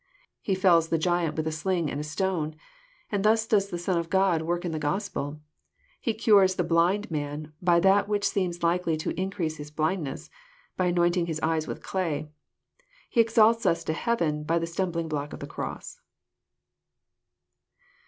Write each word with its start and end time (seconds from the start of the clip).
He 0.41 0.55
fells 0.55 0.89
the 0.89 0.97
giant 0.97 1.35
with 1.37 1.45
a 1.45 1.51
sling 1.51 1.91
and 1.91 2.03
stone. 2.03 2.55
And 3.11 3.23
thus 3.23 3.45
does 3.45 3.69
the 3.69 3.77
Son 3.77 3.99
of 3.99 4.09
God 4.09 4.41
work 4.41 4.65
in 4.65 4.71
the 4.71 4.79
Gospel. 4.79 5.39
He 5.99 6.15
cures. 6.15 6.55
the 6.55 6.63
blind 6.63 7.11
man 7.11 7.53
by 7.61 7.79
that 7.81 8.07
which 8.07 8.27
seemed 8.27 8.63
likely 8.63 8.97
to 8.97 9.11
increase 9.13 9.57
his 9.57 9.69
blindness, 9.69 10.31
by 10.75 10.85
anointing 10.87 11.27
his 11.27 11.39
eyes 11.41 11.67
with 11.67 11.83
clay. 11.83 12.31
He 13.11 13.21
exalts 13.21 13.67
us 13.67 13.83
to 13.83 13.93
heaven 13.93 14.43
by 14.43 14.57
the 14.57 14.65
stumbling 14.65 15.07
block 15.07 15.33
of 15.33 15.39
the 15.39 15.45
cross." 15.45 15.99